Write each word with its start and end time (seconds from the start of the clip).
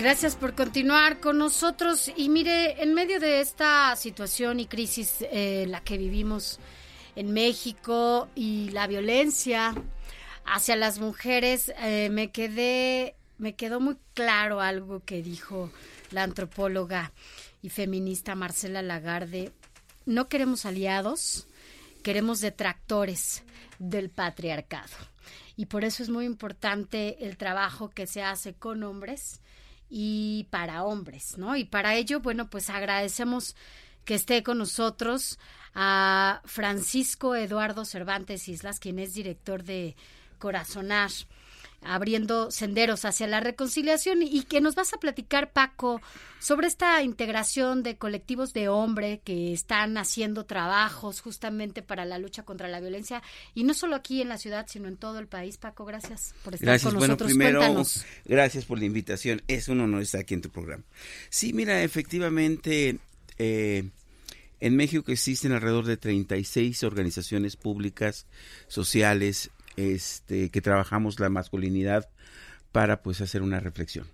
Gracias 0.00 0.34
por 0.34 0.54
continuar 0.54 1.20
con 1.20 1.36
nosotros. 1.36 2.10
Y 2.16 2.30
mire, 2.30 2.82
en 2.82 2.94
medio 2.94 3.20
de 3.20 3.42
esta 3.42 3.94
situación 3.96 4.58
y 4.58 4.64
crisis 4.64 5.16
eh, 5.30 5.66
la 5.68 5.82
que 5.82 5.98
vivimos 5.98 6.58
en 7.16 7.34
México 7.34 8.26
y 8.34 8.70
la 8.70 8.86
violencia 8.86 9.74
hacia 10.46 10.74
las 10.76 11.00
mujeres, 11.00 11.70
eh, 11.82 12.08
me 12.10 12.30
quedé, 12.30 13.14
me 13.36 13.56
quedó 13.56 13.78
muy 13.78 13.98
claro 14.14 14.62
algo 14.62 15.04
que 15.04 15.22
dijo 15.22 15.70
la 16.12 16.22
antropóloga 16.22 17.12
y 17.60 17.68
feminista 17.68 18.34
Marcela 18.34 18.80
Lagarde. 18.80 19.52
No 20.06 20.30
queremos 20.30 20.64
aliados, 20.64 21.46
queremos 22.02 22.40
detractores 22.40 23.42
del 23.78 24.08
patriarcado. 24.08 24.96
Y 25.58 25.66
por 25.66 25.84
eso 25.84 26.02
es 26.02 26.08
muy 26.08 26.24
importante 26.24 27.26
el 27.26 27.36
trabajo 27.36 27.90
que 27.90 28.06
se 28.06 28.22
hace 28.22 28.54
con 28.54 28.82
hombres 28.82 29.42
y 29.90 30.46
para 30.50 30.84
hombres, 30.84 31.36
¿no? 31.36 31.56
Y 31.56 31.64
para 31.64 31.96
ello, 31.96 32.20
bueno, 32.20 32.48
pues 32.48 32.70
agradecemos 32.70 33.56
que 34.04 34.14
esté 34.14 34.42
con 34.42 34.58
nosotros 34.58 35.38
a 35.74 36.40
Francisco 36.44 37.34
Eduardo 37.34 37.84
Cervantes 37.84 38.48
Islas, 38.48 38.78
quien 38.78 38.98
es 38.98 39.12
director 39.14 39.64
de 39.64 39.96
Corazonar, 40.38 41.10
abriendo 41.82 42.50
senderos 42.50 43.04
hacia 43.04 43.26
la 43.26 43.40
reconciliación 43.40 44.22
y 44.22 44.42
que 44.42 44.60
nos 44.60 44.74
vas 44.74 44.92
a 44.92 44.98
platicar, 44.98 45.52
Paco, 45.52 46.00
sobre 46.38 46.66
esta 46.66 47.02
integración 47.02 47.82
de 47.82 47.96
colectivos 47.96 48.52
de 48.52 48.68
hombre 48.68 49.20
que 49.24 49.52
están 49.52 49.96
haciendo 49.98 50.44
trabajos 50.44 51.20
justamente 51.20 51.82
para 51.82 52.04
la 52.04 52.18
lucha 52.18 52.42
contra 52.42 52.68
la 52.68 52.80
violencia 52.80 53.22
y 53.54 53.64
no 53.64 53.74
solo 53.74 53.96
aquí 53.96 54.20
en 54.20 54.28
la 54.28 54.38
ciudad, 54.38 54.66
sino 54.68 54.88
en 54.88 54.96
todo 54.96 55.18
el 55.18 55.26
país. 55.26 55.58
Paco, 55.58 55.84
gracias 55.84 56.34
por 56.44 56.54
estar 56.54 56.66
gracias. 56.66 56.92
con 56.92 56.98
bueno, 56.98 57.14
nosotros. 57.14 57.28
Primero, 57.28 57.82
gracias 58.24 58.64
por 58.64 58.78
la 58.78 58.84
invitación. 58.84 59.42
Es 59.48 59.68
un 59.68 59.80
honor 59.80 60.02
estar 60.02 60.20
aquí 60.20 60.34
en 60.34 60.42
tu 60.42 60.50
programa. 60.50 60.84
Sí, 61.28 61.52
mira, 61.52 61.82
efectivamente, 61.82 62.98
eh, 63.38 63.88
en 64.60 64.76
México 64.76 65.10
existen 65.10 65.52
alrededor 65.52 65.86
de 65.86 65.96
36 65.96 66.84
organizaciones 66.84 67.56
públicas, 67.56 68.26
sociales, 68.68 69.50
este, 69.76 70.50
que 70.50 70.60
trabajamos 70.60 71.20
la 71.20 71.28
masculinidad 71.28 72.08
para 72.72 73.02
pues 73.02 73.20
hacer 73.20 73.42
una 73.42 73.60
reflexión. 73.60 74.06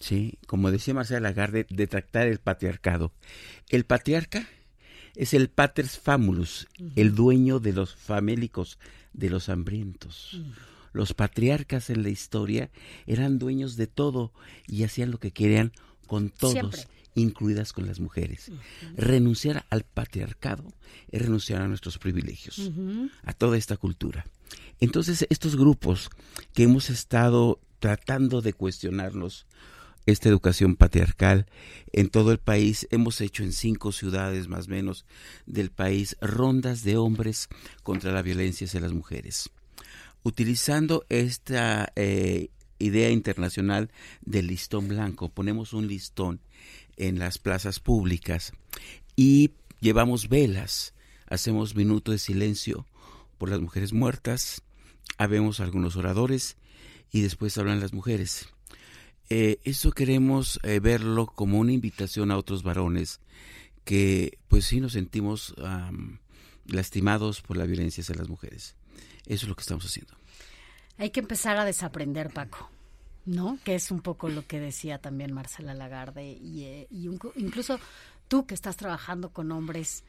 Sí, 0.00 0.38
como 0.46 0.70
decía 0.70 0.94
Marcela 0.94 1.20
Lagarde, 1.20 1.66
de 1.68 1.86
tratar 1.86 2.26
el 2.26 2.38
patriarcado. 2.38 3.12
El 3.68 3.84
patriarca 3.84 4.48
es 5.14 5.34
el 5.34 5.50
paters 5.50 5.98
famulus, 5.98 6.68
el 6.96 7.14
dueño 7.14 7.58
de 7.60 7.72
los 7.72 7.94
famélicos, 7.94 8.78
de 9.12 9.28
los 9.28 9.50
hambrientos. 9.50 10.40
Los 10.92 11.12
patriarcas 11.12 11.90
en 11.90 12.02
la 12.02 12.08
historia 12.08 12.70
eran 13.06 13.38
dueños 13.38 13.76
de 13.76 13.86
todo 13.86 14.32
y 14.66 14.84
hacían 14.84 15.10
lo 15.10 15.18
que 15.18 15.32
querían 15.32 15.72
con 16.06 16.30
todos. 16.30 16.52
Siempre. 16.52 16.80
incluidas 17.14 17.74
con 17.74 17.86
las 17.86 18.00
mujeres. 18.00 18.50
Renunciar 18.96 19.66
al 19.68 19.84
patriarcado 19.84 20.64
es 21.10 21.20
renunciar 21.20 21.60
a 21.60 21.68
nuestros 21.68 21.98
privilegios, 21.98 22.70
a 23.22 23.34
toda 23.34 23.58
esta 23.58 23.76
cultura. 23.76 24.24
Entonces, 24.80 25.26
estos 25.30 25.56
grupos 25.56 26.10
que 26.52 26.64
hemos 26.64 26.90
estado 26.90 27.60
tratando 27.78 28.40
de 28.42 28.52
cuestionarnos 28.52 29.46
esta 30.06 30.28
educación 30.28 30.76
patriarcal 30.76 31.46
en 31.92 32.08
todo 32.08 32.32
el 32.32 32.38
país, 32.38 32.88
hemos 32.90 33.20
hecho 33.20 33.44
en 33.44 33.52
cinco 33.52 33.92
ciudades 33.92 34.48
más 34.48 34.66
o 34.66 34.70
menos 34.70 35.04
del 35.46 35.70
país 35.70 36.16
rondas 36.20 36.82
de 36.82 36.96
hombres 36.96 37.48
contra 37.82 38.12
la 38.12 38.22
violencia 38.22 38.66
hacia 38.66 38.80
las 38.80 38.92
mujeres. 38.92 39.50
Utilizando 40.24 41.04
esta 41.08 41.92
eh, 41.96 42.50
idea 42.78 43.10
internacional 43.10 43.90
del 44.22 44.48
listón 44.48 44.88
blanco, 44.88 45.28
ponemos 45.28 45.72
un 45.72 45.86
listón 45.86 46.40
en 46.96 47.18
las 47.18 47.38
plazas 47.38 47.80
públicas 47.80 48.52
y 49.16 49.52
llevamos 49.80 50.28
velas, 50.28 50.94
hacemos 51.26 51.74
minuto 51.74 52.12
de 52.12 52.18
silencio 52.18 52.86
por 53.42 53.50
las 53.50 53.60
mujeres 53.60 53.92
muertas, 53.92 54.62
habemos 55.18 55.58
algunos 55.58 55.96
oradores 55.96 56.56
y 57.10 57.22
después 57.22 57.58
hablan 57.58 57.80
las 57.80 57.92
mujeres. 57.92 58.48
Eh, 59.30 59.58
eso 59.64 59.90
queremos 59.90 60.60
eh, 60.62 60.78
verlo 60.78 61.26
como 61.26 61.58
una 61.58 61.72
invitación 61.72 62.30
a 62.30 62.36
otros 62.36 62.62
varones 62.62 63.18
que 63.84 64.38
pues 64.46 64.66
sí 64.66 64.78
nos 64.78 64.92
sentimos 64.92 65.56
am, 65.58 66.20
lastimados 66.66 67.40
por 67.42 67.56
la 67.56 67.66
violencia 67.66 68.02
hacia 68.02 68.14
las 68.14 68.28
mujeres. 68.28 68.76
Eso 69.26 69.46
es 69.46 69.48
lo 69.48 69.56
que 69.56 69.62
estamos 69.62 69.86
haciendo. 69.86 70.14
Hay 70.96 71.10
que 71.10 71.18
empezar 71.18 71.56
a 71.56 71.64
desaprender, 71.64 72.32
Paco. 72.32 72.70
¿No? 73.26 73.58
Que 73.64 73.74
es 73.74 73.90
un 73.90 74.02
poco 74.02 74.28
lo 74.28 74.46
que 74.46 74.60
decía 74.60 74.98
también 74.98 75.32
Marcela 75.32 75.74
Lagarde 75.74 76.30
y, 76.30 76.62
eh, 76.62 76.86
y 76.92 77.08
incluso 77.34 77.80
tú 78.28 78.46
que 78.46 78.54
estás 78.54 78.76
trabajando 78.76 79.32
con 79.32 79.50
hombres, 79.50 80.04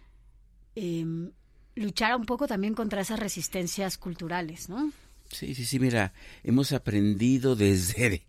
em, 0.75 1.31
luchar 1.75 2.16
un 2.16 2.25
poco 2.25 2.47
también 2.47 2.73
contra 2.73 3.01
esas 3.01 3.19
resistencias 3.19 3.97
culturales, 3.97 4.69
¿no? 4.69 4.91
Sí, 5.29 5.56
sí, 5.56 5.66
sí, 5.66 5.79
mira, 5.79 6.13
hemos 6.44 6.73
aprendido 6.73 7.56
desde, 7.56 8.23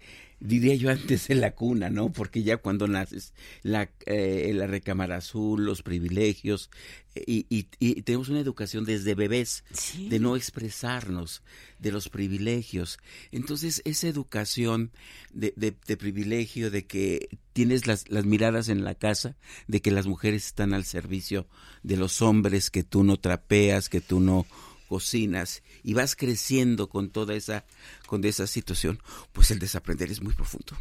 diría 0.46 0.74
yo 0.74 0.90
antes 0.90 1.26
de 1.28 1.34
la 1.36 1.52
cuna, 1.54 1.88
¿no? 1.90 2.12
Porque 2.12 2.42
ya 2.42 2.58
cuando 2.58 2.86
naces, 2.86 3.32
la, 3.62 3.90
eh, 4.06 4.52
la 4.54 4.66
recámara 4.66 5.16
azul, 5.16 5.64
los 5.64 5.82
privilegios, 5.82 6.70
eh, 7.14 7.24
y, 7.26 7.46
y- 7.48 7.66
y 7.78 8.02
tenemos 8.02 8.28
una 8.28 8.40
educación 8.40 8.84
desde 8.84 9.14
bebés 9.14 9.64
Sí. 9.72 10.08
de 10.10 10.18
no 10.20 10.36
expresarnos, 10.36 11.42
de 11.78 11.92
los 11.92 12.08
privilegios. 12.08 12.98
Entonces, 13.32 13.80
esa 13.86 14.06
educación 14.08 14.90
de, 15.32 15.54
de- 15.56 15.74
de 15.86 15.96
privilegio, 15.96 16.70
de 16.70 16.86
que 16.86 17.28
tienes 17.54 17.86
las, 17.86 18.08
las 18.10 18.24
miradas 18.26 18.68
en 18.68 18.84
la 18.84 18.94
casa, 18.94 19.36
de 19.66 19.80
que 19.80 19.90
las 19.90 20.06
mujeres 20.06 20.46
están 20.46 20.74
al 20.74 20.84
servicio 20.84 21.46
de 21.82 21.96
los 21.96 22.20
hombres, 22.20 22.70
que 22.70 22.82
tú 22.84 23.02
no 23.02 23.16
trapeas, 23.18 23.88
que 23.88 24.00
tú 24.00 24.20
no 24.20 24.46
cocinas 24.88 25.62
y 25.82 25.94
vas 25.94 26.16
creciendo 26.16 26.88
con 26.88 27.10
toda 27.10 27.34
esa 27.34 27.64
con 28.06 28.24
esa 28.24 28.46
situación, 28.46 29.00
pues 29.32 29.50
el 29.50 29.58
desaprender 29.58 30.10
es 30.10 30.22
muy 30.22 30.34
profundo. 30.34 30.76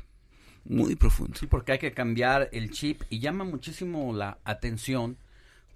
Muy 0.66 0.96
profundo. 0.96 1.38
Sí, 1.40 1.48
porque 1.48 1.74
hay 1.74 1.80
que 1.80 1.94
cambiar 1.94 2.50
el 2.54 2.72
chip 2.72 3.02
y 3.10 3.20
llama 3.20 3.44
muchísimo 3.44 4.14
la 4.14 4.40
atención 4.46 5.18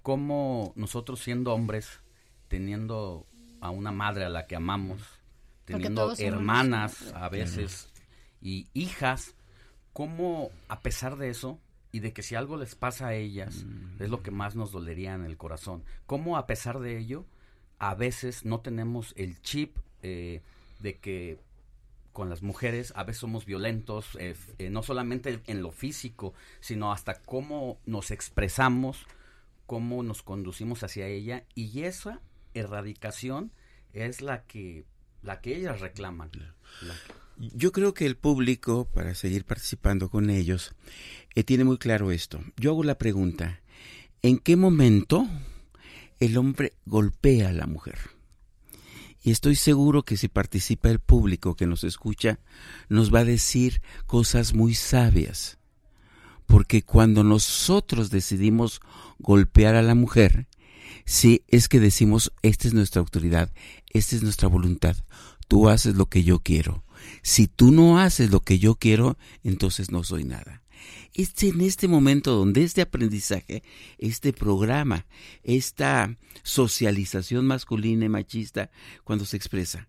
cómo 0.02 0.72
nosotros 0.76 1.20
siendo 1.20 1.52
hombres, 1.52 2.00
teniendo 2.48 3.26
a 3.60 3.70
una 3.70 3.92
madre 3.92 4.24
a 4.24 4.30
la 4.30 4.46
que 4.46 4.56
amamos, 4.56 5.02
teniendo 5.66 6.14
hermanas 6.16 7.12
a 7.14 7.28
veces 7.28 7.90
y 8.40 8.68
hijas, 8.72 9.34
cómo 9.92 10.50
a 10.68 10.80
pesar 10.80 11.16
de 11.16 11.28
eso 11.28 11.58
y 11.92 12.00
de 12.00 12.12
que 12.12 12.22
si 12.22 12.34
algo 12.34 12.56
les 12.56 12.74
pasa 12.74 13.08
a 13.08 13.14
ellas 13.14 13.64
es 13.98 14.08
lo 14.08 14.22
que 14.22 14.30
más 14.30 14.56
nos 14.56 14.72
dolería 14.72 15.14
en 15.14 15.24
el 15.24 15.36
corazón, 15.36 15.84
cómo 16.06 16.38
a 16.38 16.46
pesar 16.46 16.78
de 16.78 16.98
ello 16.98 17.26
a 17.78 17.94
veces 17.94 18.44
no 18.44 18.60
tenemos 18.60 19.12
el 19.16 19.40
chip 19.42 19.76
eh, 20.02 20.40
de 20.80 20.96
que 20.98 21.38
con 22.12 22.28
las 22.30 22.42
mujeres 22.42 22.92
a 22.96 23.04
veces 23.04 23.20
somos 23.20 23.44
violentos, 23.46 24.16
eh, 24.18 24.34
eh, 24.58 24.70
no 24.70 24.82
solamente 24.82 25.40
en 25.46 25.62
lo 25.62 25.70
físico, 25.70 26.34
sino 26.60 26.90
hasta 26.92 27.20
cómo 27.22 27.78
nos 27.86 28.10
expresamos, 28.10 29.06
cómo 29.66 30.02
nos 30.02 30.22
conducimos 30.22 30.82
hacia 30.82 31.06
ella 31.06 31.44
y 31.54 31.82
esa 31.84 32.20
erradicación 32.54 33.52
es 33.92 34.20
la 34.20 34.44
que 34.44 34.84
la 35.22 35.40
que 35.40 35.56
ellas 35.56 35.80
reclaman. 35.80 36.30
La 36.82 36.94
que- 36.94 37.50
Yo 37.56 37.70
creo 37.72 37.92
que 37.94 38.06
el 38.06 38.16
público, 38.16 38.88
para 38.92 39.14
seguir 39.14 39.44
participando 39.44 40.08
con 40.10 40.30
ellos, 40.30 40.74
eh, 41.34 41.44
tiene 41.44 41.64
muy 41.64 41.78
claro 41.78 42.10
esto. 42.10 42.40
Yo 42.56 42.70
hago 42.70 42.82
la 42.84 42.98
pregunta, 42.98 43.60
¿en 44.22 44.38
qué 44.38 44.56
momento 44.56 45.28
el 46.18 46.36
hombre 46.36 46.74
golpea 46.86 47.48
a 47.48 47.52
la 47.52 47.66
mujer? 47.66 47.98
Y 49.22 49.30
estoy 49.30 49.56
seguro 49.56 50.04
que 50.04 50.16
si 50.16 50.28
participa 50.28 50.90
el 50.90 51.00
público 51.00 51.56
que 51.56 51.66
nos 51.66 51.84
escucha, 51.84 52.38
nos 52.88 53.12
va 53.12 53.20
a 53.20 53.24
decir 53.24 53.82
cosas 54.06 54.54
muy 54.54 54.74
sabias. 54.74 55.58
Porque 56.46 56.82
cuando 56.82 57.24
nosotros 57.24 58.10
decidimos 58.10 58.80
golpear 59.18 59.74
a 59.74 59.82
la 59.82 59.94
mujer, 59.94 60.46
sí 61.04 61.42
es 61.48 61.68
que 61.68 61.80
decimos, 61.80 62.32
esta 62.42 62.68
es 62.68 62.74
nuestra 62.74 63.00
autoridad, 63.00 63.52
esta 63.90 64.16
es 64.16 64.22
nuestra 64.22 64.48
voluntad, 64.48 64.96
tú 65.46 65.68
haces 65.68 65.96
lo 65.96 66.06
que 66.06 66.24
yo 66.24 66.40
quiero. 66.40 66.84
si 67.22 67.46
tú 67.46 67.70
no 67.70 68.00
haces 68.00 68.30
lo 68.30 68.40
que 68.40 68.58
yo 68.58 68.74
quiero, 68.74 69.18
entonces 69.44 69.90
no 69.90 70.02
soy 70.04 70.24
nada. 70.24 70.62
Es 71.14 71.42
en 71.42 71.60
este 71.60 71.88
momento 71.88 72.34
donde 72.34 72.62
este 72.62 72.82
aprendizaje, 72.82 73.62
este 73.98 74.32
programa, 74.32 75.06
esta 75.42 76.16
socialización 76.42 77.46
masculina 77.46 78.06
y 78.06 78.08
machista, 78.08 78.70
cuando 79.04 79.24
se 79.24 79.36
expresa, 79.36 79.88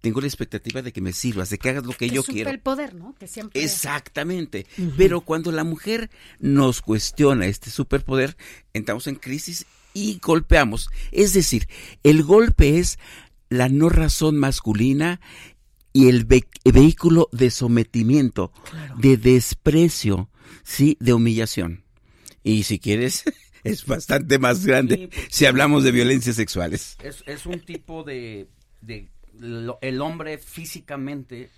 tengo 0.00 0.20
la 0.20 0.26
expectativa 0.26 0.82
de 0.82 0.92
que 0.92 1.00
me 1.00 1.12
sirvas, 1.12 1.50
de 1.50 1.58
que 1.58 1.68
hagas 1.68 1.84
lo 1.84 1.92
que, 1.92 2.08
yo 2.08 2.22
quiero. 2.22 2.50
el 2.50 2.60
poder, 2.60 2.94
¿no? 2.94 3.14
Que 3.18 3.26
siempre... 3.26 3.62
Exactamente. 3.62 4.66
Pero 4.96 5.20
cuando 5.20 5.52
la 5.52 5.64
mujer 5.64 6.10
nos 6.38 6.80
cuestiona 6.80 7.46
este 7.46 7.70
superpoder, 7.70 8.36
entramos 8.72 9.06
en 9.06 9.16
crisis 9.16 9.66
y 9.92 10.18
golpeamos. 10.22 10.88
Es 11.12 11.34
decir, 11.34 11.68
el 12.02 12.22
golpe 12.22 12.78
es 12.78 12.98
la 13.50 13.68
no 13.68 13.88
razón 13.88 14.38
masculina 14.38 15.20
y 15.92 16.08
el 16.08 16.24
vehículo 16.24 17.28
de 17.32 17.50
sometimiento, 17.50 18.52
de 18.96 19.16
desprecio, 19.16 20.28
sí, 20.62 20.96
de 21.00 21.12
humillación. 21.12 21.84
Y 22.42 22.62
si 22.62 22.78
quieres, 22.78 23.24
es 23.64 23.86
bastante 23.86 24.38
más 24.38 24.64
grande 24.64 25.10
si 25.28 25.46
hablamos 25.46 25.84
de 25.84 25.92
violencias 25.92 26.36
sexuales. 26.36 26.96
Es, 27.02 27.22
es 27.26 27.46
un 27.46 27.60
tipo 27.60 28.02
de, 28.04 28.48
de 28.80 29.08
el 29.80 30.00
hombre 30.00 30.38
físicamente 30.38 31.50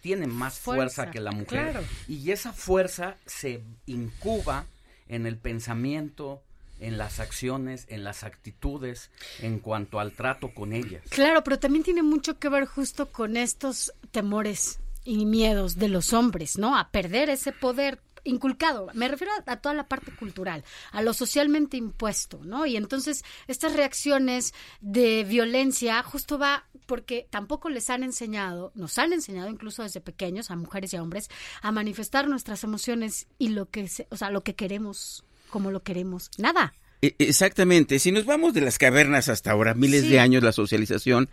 tiene 0.00 0.26
más 0.26 0.58
fuerza, 0.58 1.10
que 1.10 1.20
la 1.20 1.32
mujer. 1.32 1.80
Y 2.08 2.30
esa 2.30 2.52
fuerza 2.52 3.16
se 3.24 3.62
incuba 3.86 4.66
en 5.08 5.26
el 5.26 5.38
pensamiento, 5.38 6.42
en 6.84 6.98
las 6.98 7.18
acciones, 7.20 7.86
en 7.88 8.04
las 8.04 8.24
actitudes, 8.24 9.10
en 9.40 9.58
cuanto 9.58 10.00
al 10.00 10.12
trato 10.12 10.52
con 10.54 10.72
ellas. 10.72 11.02
Claro, 11.08 11.42
pero 11.42 11.58
también 11.58 11.84
tiene 11.84 12.02
mucho 12.02 12.38
que 12.38 12.48
ver 12.48 12.66
justo 12.66 13.10
con 13.10 13.36
estos 13.36 13.92
temores 14.10 14.80
y 15.04 15.26
miedos 15.26 15.76
de 15.76 15.88
los 15.88 16.12
hombres, 16.12 16.58
¿no? 16.58 16.76
A 16.76 16.90
perder 16.90 17.30
ese 17.30 17.52
poder 17.52 18.00
inculcado, 18.24 18.88
me 18.94 19.06
refiero 19.06 19.32
a, 19.46 19.56
toda 19.56 19.74
la 19.74 19.86
parte 19.86 20.10
cultural, 20.16 20.64
a 20.92 21.02
lo 21.02 21.12
socialmente 21.12 21.76
impuesto, 21.76 22.40
¿no? 22.42 22.64
Y 22.64 22.76
entonces 22.76 23.22
estas 23.46 23.74
reacciones 23.74 24.54
de 24.80 25.24
violencia 25.24 26.02
justo 26.02 26.38
va 26.38 26.64
porque 26.86 27.28
tampoco 27.30 27.68
les 27.68 27.90
han 27.90 28.02
enseñado, 28.02 28.72
nos 28.74 28.98
han 28.98 29.12
enseñado 29.12 29.50
incluso 29.50 29.82
desde 29.82 30.00
pequeños 30.00 30.50
a 30.50 30.56
mujeres 30.56 30.92
y 30.92 30.96
a 30.96 31.02
hombres 31.02 31.28
a 31.60 31.70
manifestar 31.70 32.28
nuestras 32.28 32.64
emociones 32.64 33.26
y 33.38 33.48
lo 33.48 33.68
que, 33.68 33.88
o 34.10 34.16
sea, 34.16 34.30
lo 34.30 34.42
que 34.42 34.54
queremos, 34.54 35.24
como 35.54 35.70
lo 35.70 35.84
queremos. 35.84 36.32
Nada. 36.36 36.74
E, 37.04 37.14
exactamente, 37.18 37.98
si 37.98 38.12
nos 38.12 38.24
vamos 38.24 38.54
de 38.54 38.62
las 38.62 38.78
cavernas 38.78 39.28
hasta 39.28 39.50
ahora, 39.50 39.74
miles 39.74 40.08
de 40.08 40.20
años, 40.20 40.42
la 40.42 40.52
socialización, 40.52 41.28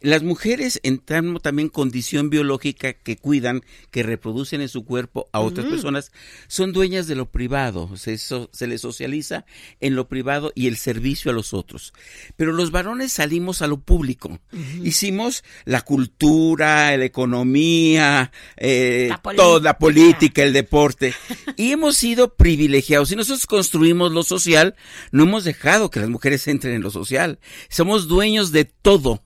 las 0.00 0.22
mujeres 0.22 0.78
entran 0.84 1.36
también 1.40 1.68
condición 1.68 2.30
biológica 2.30 2.92
que 2.92 3.16
cuidan, 3.16 3.64
que 3.90 4.04
reproducen 4.04 4.60
en 4.60 4.68
su 4.68 4.84
cuerpo 4.84 5.28
a 5.32 5.40
otras 5.40 5.66
personas, 5.66 6.12
son 6.46 6.72
dueñas 6.72 7.08
de 7.08 7.16
lo 7.16 7.28
privado, 7.28 7.96
se, 7.96 8.18
se 8.18 8.66
les 8.68 8.80
socializa 8.80 9.46
en 9.80 9.96
lo 9.96 10.06
privado 10.06 10.52
y 10.54 10.68
el 10.68 10.76
servicio 10.76 11.32
a 11.32 11.34
los 11.34 11.54
otros. 11.54 11.92
Pero 12.36 12.52
los 12.52 12.70
varones 12.70 13.10
salimos 13.10 13.62
a 13.62 13.66
lo 13.66 13.80
público, 13.80 14.38
hicimos 14.84 15.42
la 15.64 15.80
cultura, 15.80 16.96
la 16.96 17.04
economía, 17.04 18.30
eh, 18.56 19.10
toda 19.34 19.60
la 19.60 19.76
política, 19.76 20.44
el 20.44 20.52
deporte, 20.52 21.14
y 21.56 21.72
hemos 21.72 21.96
sido 21.96 22.34
privilegiados. 22.34 23.08
Si 23.08 23.16
nosotros 23.16 23.46
construimos 23.46 24.12
lo 24.12 24.22
social, 24.22 24.76
no 25.16 25.24
hemos 25.24 25.44
dejado 25.44 25.90
que 25.90 26.00
las 26.00 26.08
mujeres 26.08 26.46
entren 26.46 26.74
en 26.74 26.82
lo 26.82 26.90
social. 26.90 27.38
Somos 27.68 28.06
dueños 28.06 28.52
de 28.52 28.64
todo. 28.64 29.24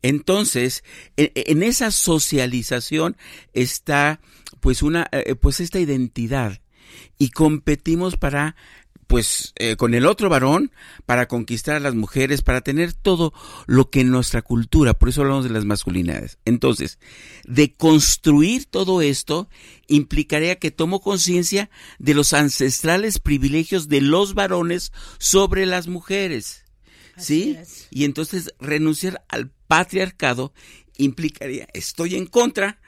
Entonces, 0.00 0.84
en, 1.16 1.62
esa 1.62 1.90
socialización 1.90 3.16
está 3.52 4.20
pues 4.60 4.82
una 4.82 5.08
eh, 5.12 5.34
pues 5.34 5.60
esta 5.60 5.80
identidad 5.80 6.60
y 7.18 7.30
competimos 7.30 8.16
para 8.16 8.56
pues 9.12 9.52
eh, 9.56 9.76
con 9.76 9.92
el 9.92 10.06
otro 10.06 10.30
varón 10.30 10.72
para 11.04 11.28
conquistar 11.28 11.76
a 11.76 11.80
las 11.80 11.94
mujeres, 11.94 12.40
para 12.40 12.62
tener 12.62 12.94
todo 12.94 13.34
lo 13.66 13.90
que 13.90 14.00
en 14.00 14.10
nuestra 14.10 14.40
cultura, 14.40 14.94
por 14.94 15.10
eso 15.10 15.20
hablamos 15.20 15.44
de 15.44 15.50
las 15.50 15.66
masculinidades. 15.66 16.38
Entonces, 16.46 16.98
de 17.44 17.74
construir 17.74 18.64
todo 18.64 19.02
esto 19.02 19.50
implicaría 19.86 20.58
que 20.58 20.70
tomo 20.70 21.02
conciencia 21.02 21.68
de 21.98 22.14
los 22.14 22.32
ancestrales 22.32 23.18
privilegios 23.18 23.88
de 23.88 24.00
los 24.00 24.32
varones 24.32 24.92
sobre 25.18 25.66
las 25.66 25.88
mujeres. 25.88 26.64
¿Sí? 27.18 27.58
Y 27.90 28.04
entonces 28.04 28.54
renunciar 28.60 29.22
al 29.28 29.50
patriarcado 29.66 30.54
implicaría, 30.96 31.68
estoy 31.74 32.14
en 32.14 32.24
contra 32.24 32.80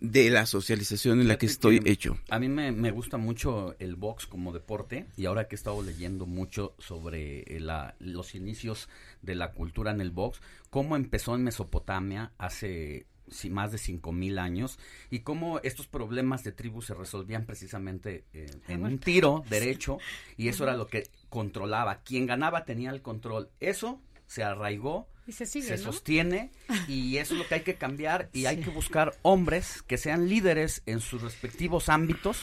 de 0.00 0.30
la 0.30 0.46
socialización 0.46 1.20
en 1.20 1.28
la 1.28 1.38
que 1.38 1.46
estoy 1.46 1.80
hecho. 1.84 2.18
A 2.28 2.38
mí 2.38 2.48
me, 2.48 2.90
gusta 2.90 3.16
mucho 3.16 3.74
el 3.78 3.96
box 3.96 4.26
como 4.26 4.52
deporte 4.52 5.06
y 5.16 5.26
ahora 5.26 5.48
que 5.48 5.54
he 5.54 5.58
estado 5.58 5.82
leyendo 5.82 6.26
mucho 6.26 6.74
sobre 6.78 7.40
eh, 7.40 7.60
los 7.98 8.34
inicios 8.34 8.88
de 9.22 9.34
la 9.34 9.52
cultura 9.52 9.90
en 9.90 10.00
el 10.00 10.10
box, 10.10 10.40
cómo 10.70 10.96
empezó 10.96 11.34
en 11.34 11.44
Mesopotamia 11.44 12.32
hace 12.38 13.06
más 13.50 13.72
de 13.72 13.78
cinco 13.78 14.12
mil 14.12 14.38
años 14.38 14.78
y 15.10 15.20
cómo 15.20 15.58
estos 15.60 15.88
problemas 15.88 16.44
de 16.44 16.52
tribu 16.52 16.80
se 16.80 16.94
resolvían 16.94 17.44
precisamente 17.44 18.24
eh, 18.32 18.46
en 18.68 18.84
un 18.84 18.98
tiro 18.98 19.42
derecho 19.50 19.98
y 20.36 20.48
eso 20.48 20.64
era 20.64 20.76
lo 20.76 20.86
que 20.86 21.08
controlaba. 21.28 22.02
Quien 22.02 22.26
ganaba 22.26 22.64
tenía 22.64 22.90
el 22.90 23.02
control. 23.02 23.50
Eso 23.60 24.00
se 24.26 24.44
arraigó 24.44 25.08
se, 25.32 25.78
sostiene 25.78 26.50
y 26.88 27.16
eso 27.18 27.34
es 27.34 27.40
lo 27.40 27.48
que 27.48 27.56
hay 27.56 27.60
que 27.62 27.74
cambiar 27.74 28.28
y 28.32 28.46
hay 28.46 28.58
que 28.58 28.70
buscar 28.70 29.16
hombres 29.22 29.82
que 29.86 29.98
sean 29.98 30.28
líderes 30.28 30.82
en 30.86 31.00
sus 31.00 31.22
respectivos 31.22 31.88
ámbitos 31.88 32.38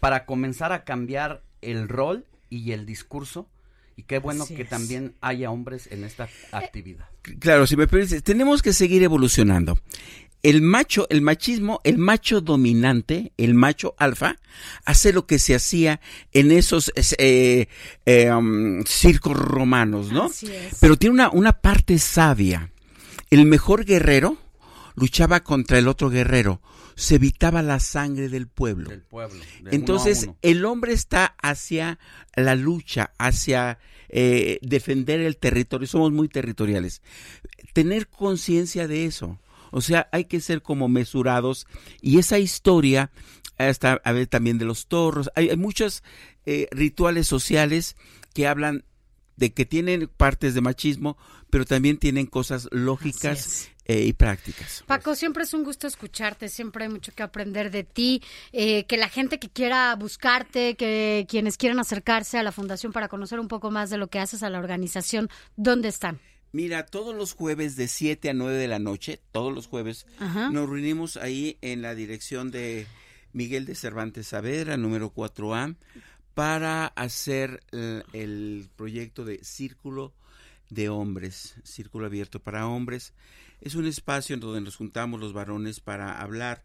para 0.00 0.24
comenzar 0.24 0.72
a 0.72 0.84
cambiar 0.84 1.42
el 1.60 1.88
rol 1.88 2.26
y 2.50 2.72
el 2.72 2.86
discurso 2.86 3.48
y 3.96 4.04
qué 4.04 4.18
bueno 4.18 4.46
que 4.46 4.64
también 4.64 5.14
haya 5.20 5.50
hombres 5.50 5.88
en 5.90 6.04
esta 6.04 6.28
actividad. 6.50 7.06
Claro, 7.38 7.66
si 7.66 7.76
me 7.76 7.86
permites, 7.86 8.22
tenemos 8.22 8.62
que 8.62 8.72
seguir 8.72 9.02
evolucionando 9.02 9.78
el 10.42 10.62
macho, 10.62 11.06
el 11.10 11.22
machismo, 11.22 11.80
el 11.84 11.98
macho 11.98 12.40
dominante, 12.40 13.32
el 13.36 13.54
macho 13.54 13.94
alfa, 13.98 14.36
hace 14.84 15.12
lo 15.12 15.26
que 15.26 15.38
se 15.38 15.54
hacía 15.54 16.00
en 16.32 16.50
esos 16.50 16.92
eh, 16.96 17.68
eh, 18.06 18.32
um, 18.32 18.82
circos 18.84 19.36
romanos, 19.36 20.10
¿no? 20.10 20.30
Pero 20.80 20.96
tiene 20.96 21.14
una, 21.14 21.30
una 21.30 21.52
parte 21.52 21.98
sabia. 21.98 22.70
El 23.30 23.46
mejor 23.46 23.84
guerrero 23.84 24.36
luchaba 24.94 25.40
contra 25.40 25.78
el 25.78 25.88
otro 25.88 26.10
guerrero, 26.10 26.60
se 26.94 27.16
evitaba 27.16 27.62
la 27.62 27.80
sangre 27.80 28.28
del 28.28 28.46
pueblo. 28.46 28.90
Entonces, 29.70 30.28
el 30.42 30.64
hombre 30.64 30.92
está 30.92 31.34
hacia 31.40 31.98
la 32.34 32.54
lucha, 32.54 33.12
hacia 33.18 33.78
eh, 34.08 34.58
defender 34.62 35.20
el 35.20 35.36
territorio. 35.36 35.86
Somos 35.86 36.12
muy 36.12 36.28
territoriales. 36.28 37.02
Tener 37.72 38.08
conciencia 38.08 38.86
de 38.86 39.06
eso. 39.06 39.38
O 39.72 39.80
sea, 39.80 40.08
hay 40.12 40.26
que 40.26 40.40
ser 40.40 40.62
como 40.62 40.88
mesurados. 40.88 41.66
Y 42.00 42.18
esa 42.18 42.38
historia, 42.38 43.10
está 43.58 44.00
a 44.04 44.12
ver 44.12 44.28
también 44.28 44.58
de 44.58 44.64
los 44.64 44.86
toros, 44.86 45.30
hay, 45.34 45.56
muchos 45.56 46.02
eh, 46.46 46.68
rituales 46.70 47.26
sociales 47.26 47.96
que 48.34 48.46
hablan 48.46 48.84
de 49.36 49.52
que 49.52 49.64
tienen 49.64 50.08
partes 50.16 50.54
de 50.54 50.60
machismo, 50.60 51.16
pero 51.50 51.64
también 51.64 51.98
tienen 51.98 52.26
cosas 52.26 52.68
lógicas 52.70 53.70
eh, 53.86 54.04
y 54.04 54.12
prácticas. 54.12 54.84
Paco, 54.86 55.14
siempre 55.14 55.42
es 55.42 55.54
un 55.54 55.64
gusto 55.64 55.86
escucharte, 55.86 56.48
siempre 56.48 56.84
hay 56.84 56.90
mucho 56.90 57.12
que 57.12 57.22
aprender 57.22 57.70
de 57.70 57.82
ti, 57.82 58.22
eh, 58.52 58.84
que 58.84 58.96
la 58.96 59.08
gente 59.08 59.38
que 59.38 59.48
quiera 59.48 59.94
buscarte, 59.96 60.76
que 60.76 61.26
quienes 61.28 61.56
quieran 61.56 61.78
acercarse 61.78 62.38
a 62.38 62.42
la 62.42 62.52
fundación 62.52 62.92
para 62.92 63.08
conocer 63.08 63.40
un 63.40 63.48
poco 63.48 63.70
más 63.70 63.90
de 63.90 63.96
lo 63.96 64.08
que 64.08 64.18
haces 64.18 64.42
a 64.42 64.50
la 64.50 64.58
organización, 64.58 65.28
¿dónde 65.56 65.88
están? 65.88 66.20
Mira, 66.52 66.84
todos 66.84 67.14
los 67.14 67.32
jueves 67.32 67.76
de 67.76 67.88
7 67.88 68.28
a 68.28 68.34
9 68.34 68.54
de 68.54 68.68
la 68.68 68.78
noche, 68.78 69.20
todos 69.32 69.54
los 69.54 69.66
jueves, 69.66 70.06
nos 70.20 70.68
reunimos 70.68 71.16
ahí 71.16 71.56
en 71.62 71.80
la 71.80 71.94
dirección 71.94 72.50
de 72.50 72.86
Miguel 73.32 73.64
de 73.64 73.74
Cervantes 73.74 74.28
Saavedra, 74.28 74.76
número 74.76 75.14
4A, 75.14 75.76
para 76.34 76.86
hacer 76.88 77.62
el, 77.72 78.68
proyecto 78.76 79.24
de 79.24 79.42
Círculo 79.42 80.12
de 80.68 80.90
Hombres, 80.90 81.54
Círculo 81.64 82.04
Abierto 82.04 82.38
para 82.38 82.68
Hombres. 82.68 83.14
Es 83.62 83.74
un 83.74 83.86
espacio 83.86 84.34
en 84.34 84.40
donde 84.40 84.60
nos 84.60 84.76
juntamos 84.76 85.20
los 85.20 85.32
varones 85.32 85.80
para 85.80 86.20
hablar 86.20 86.64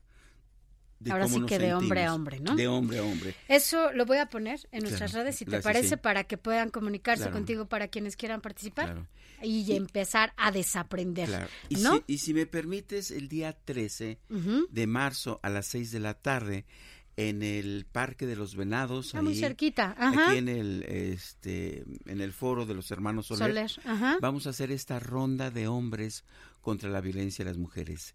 Ahora 1.10 1.28
sí 1.28 1.46
que 1.46 1.60
de 1.60 1.76
hombre 1.76 2.04
a 2.06 2.14
hombre, 2.14 2.40
¿no? 2.40 2.56
De 2.56 2.68
hombre 2.68 2.98
a 3.00 3.04
hombre. 3.04 3.36
Eso 3.48 3.94
lo 3.94 4.06
voy 4.06 4.18
a 4.18 4.26
poner 4.26 4.68
en 4.72 4.82
nuestras 4.82 5.14
redes, 5.14 5.36
si 5.36 5.46
te 5.46 5.62
parece, 5.62 5.96
para 5.96 6.26
que 6.26 6.38
puedan 6.38 6.72
comunicarse 6.72 7.30
contigo 7.30 7.68
para 7.68 7.88
quienes 7.88 8.18
quieran 8.18 8.42
participar 8.42 9.06
y, 9.42 9.74
empezar 9.76 10.34
a 10.38 10.52
desaprender. 10.52 11.48
Y, 11.70 11.76
si, 11.76 11.88
y, 12.08 12.18
si, 12.20 12.34
me 12.34 12.46
permites, 12.46 13.12
el 13.12 13.28
día 13.28 13.54
13 13.66 14.20
de 14.70 14.88
marzo 14.88 15.40
a 15.44 15.50
las 15.50 15.68
6 15.68 15.92
de 15.92 16.00
la 16.00 16.14
tarde, 16.16 16.66
en 17.16 17.42
el 17.42 17.88
Parque 17.92 18.28
de 18.28 18.36
los 18.36 18.56
Venados, 18.56 19.16
muy 19.16 19.36
cerquita, 19.36 19.96
aquí 19.98 20.38
en 20.38 20.48
el 20.50 20.84
este 20.84 21.84
en 22.06 22.22
el 22.22 22.32
foro 22.32 22.68
de 22.68 22.76
los 22.76 22.92
hermanos 22.92 23.26
Soler, 23.28 23.72
vamos 24.22 24.46
a 24.46 24.52
hacer 24.52 24.72
esta 24.72 25.00
ronda 25.00 25.50
de 25.50 25.68
hombres 25.68 26.24
contra 26.62 26.90
la 26.92 27.02
violencia 27.02 27.44
de 27.44 27.50
las 27.52 27.58
mujeres 27.58 28.14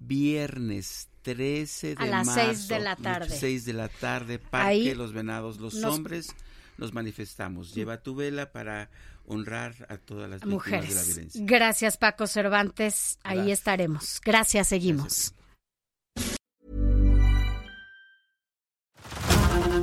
Viernes 0.00 1.08
13 1.22 1.94
de 1.96 2.04
A 2.04 2.06
las 2.06 2.26
marzo. 2.26 2.40
seis 2.46 2.68
de 2.68 2.78
la 2.80 2.96
tarde. 2.96 3.36
6 3.36 3.64
de 3.64 3.72
la 3.72 3.88
tarde, 3.88 4.38
Parque 4.38 4.68
Ahí 4.68 4.94
Los 4.94 5.12
Venados. 5.12 5.58
Los 5.58 5.74
nos- 5.74 5.94
hombres 5.94 6.34
nos 6.78 6.92
manifestamos. 6.92 7.72
Mm. 7.72 7.74
Lleva 7.74 8.02
tu 8.02 8.14
vela 8.14 8.50
para 8.52 8.90
honrar 9.26 9.74
a 9.90 9.98
todas 9.98 10.30
las 10.30 10.40
víctimas 10.40 10.64
de 10.64 10.70
la 10.70 10.80
Mujeres. 10.80 11.06
violencia. 11.06 11.42
Gracias, 11.44 11.96
Paco 11.98 12.26
Cervantes. 12.26 13.18
Ahí 13.24 13.36
Gracias. 13.36 13.58
estaremos. 13.58 14.20
Gracias, 14.24 14.68
seguimos. 14.68 15.34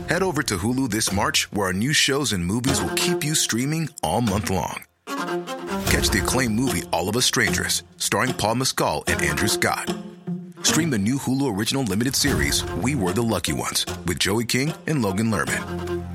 Head 0.08 0.22
over 0.22 0.44
to 0.44 0.58
Hulu 0.58 0.90
this 0.90 1.12
March, 1.12 1.48
where 1.52 1.68
our 1.68 1.74
new 1.74 1.92
shows 1.94 2.32
and 2.32 2.46
movies 2.46 2.80
will 2.82 2.94
keep 2.96 3.24
you 3.24 3.34
streaming 3.36 3.90
all 4.04 4.22
month 4.22 4.50
long. 4.52 4.84
Catch 5.90 6.10
the 6.12 6.22
acclaimed 6.24 6.56
movie 6.56 6.84
All 6.92 7.10
of 7.10 7.16
Us 7.16 7.26
Strangers, 7.26 7.84
starring 7.98 8.34
Paul 8.34 8.56
Mescal 8.56 9.04
and 9.08 9.22
Andrew 9.22 9.48
Scott. 9.48 9.92
Stream 10.62 10.90
the 10.92 10.98
new 11.00 11.18
Hulu 11.18 11.56
original 11.58 11.84
limited 11.84 12.16
series 12.16 12.64
We 12.82 12.96
Were 12.96 13.14
the 13.14 13.22
Lucky 13.24 13.54
Ones 13.54 13.86
with 14.06 14.20
Joey 14.20 14.46
King 14.46 14.74
and 14.88 15.02
Logan 15.02 15.32
Lerman. 15.32 16.15